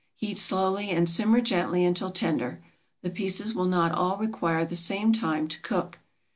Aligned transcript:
Heat 0.15 0.39
slowly 0.39 0.89
and 0.89 1.07
simmer 1.07 1.41
gently 1.41 1.85
until 1.85 2.09
tender. 2.09 2.63
The 3.03 3.11
pieces 3.11 3.53
will 3.53 3.65
not 3.67 3.91
all 3.91 4.17
require 4.17 4.65
the 4.65 4.75
same 4.75 5.13
time 5.13 5.47
to 5.47 5.61
cook. 5.61 5.99